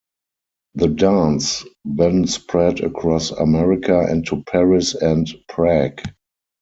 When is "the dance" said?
0.73-1.63